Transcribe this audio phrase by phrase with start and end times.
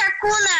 [0.00, 0.58] Chacuna.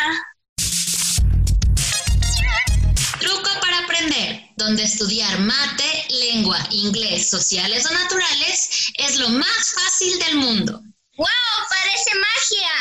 [3.21, 10.19] Truco para aprender, donde estudiar mate, lengua, inglés, sociales o naturales es lo más fácil
[10.19, 10.83] del mundo.
[11.17, 11.27] ¡Wow!
[11.71, 12.73] Parece magia.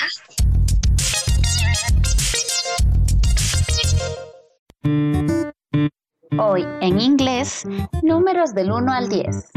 [6.42, 7.64] Hoy en inglés,
[8.02, 9.52] números del 1 al 10.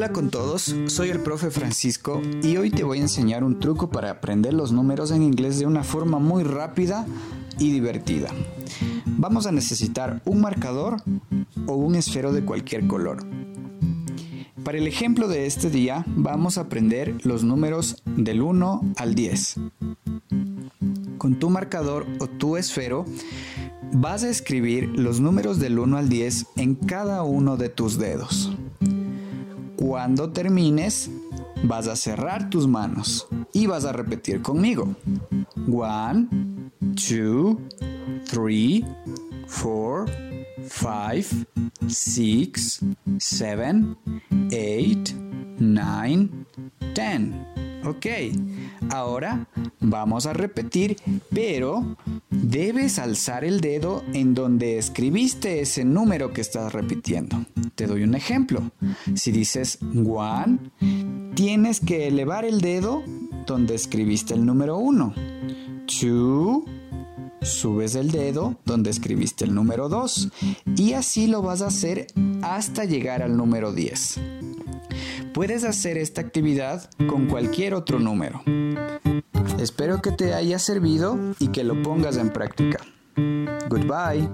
[0.00, 3.90] Hola con todos, soy el profe Francisco y hoy te voy a enseñar un truco
[3.90, 7.04] para aprender los números en inglés de una forma muy rápida
[7.58, 8.30] y divertida.
[9.04, 11.02] Vamos a necesitar un marcador
[11.66, 13.26] o un esfero de cualquier color.
[14.64, 19.56] Para el ejemplo de este día vamos a aprender los números del 1 al 10.
[21.18, 23.04] Con tu marcador o tu esfero
[23.92, 28.50] vas a escribir los números del 1 al 10 en cada uno de tus dedos.
[29.80, 31.10] Cuando termines,
[31.64, 34.94] vas a cerrar tus manos y vas a repetir conmigo.
[35.66, 36.28] 1,
[36.80, 37.56] 2,
[38.30, 38.84] 3,
[39.62, 40.04] 4,
[40.68, 41.40] 5,
[41.88, 42.80] 6,
[43.18, 43.96] 7,
[44.52, 45.14] 8,
[45.58, 46.28] 9,
[46.94, 47.69] 10.
[47.84, 48.06] Ok,
[48.90, 49.46] ahora
[49.80, 50.96] vamos a repetir,
[51.30, 51.96] pero
[52.30, 57.44] debes alzar el dedo en donde escribiste ese número que estás repitiendo.
[57.74, 58.70] Te doy un ejemplo.
[59.14, 60.58] Si dices one,
[61.34, 63.02] tienes que elevar el dedo
[63.46, 65.14] donde escribiste el número 1.
[65.86, 66.66] Two,
[67.40, 70.30] subes el dedo donde escribiste el número 2.
[70.76, 72.08] Y así lo vas a hacer
[72.42, 74.20] hasta llegar al número 10.
[75.34, 78.42] Puedes hacer esta actividad con cualquier otro número.
[79.60, 82.78] Espero que te haya servido y que lo pongas en práctica.
[83.68, 84.28] Goodbye.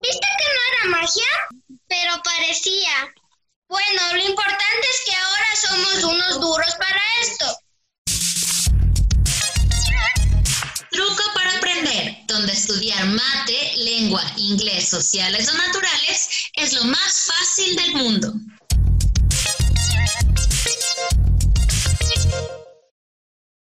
[0.00, 1.30] ¿Viste que no era magia?
[1.88, 3.12] Pero parecía.
[3.68, 4.69] Bueno, lo importante
[12.60, 18.34] estudiar mate, lengua, inglés, sociales o naturales es lo más fácil del mundo.